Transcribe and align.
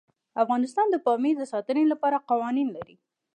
افغانستان 0.43 0.87
د 0.91 0.95
پامیر 1.05 1.35
د 1.39 1.43
ساتنې 1.53 1.83
لپاره 1.93 2.23
قوانین 2.29 2.67
لري. 2.75 2.95